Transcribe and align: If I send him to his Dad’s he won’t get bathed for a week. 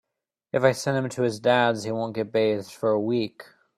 If 0.51 0.63
I 0.63 0.71
send 0.71 0.97
him 0.97 1.09
to 1.09 1.21
his 1.21 1.39
Dad’s 1.39 1.83
he 1.83 1.91
won’t 1.91 2.15
get 2.15 2.31
bathed 2.31 2.71
for 2.71 2.89
a 2.89 2.99
week. 2.99 3.45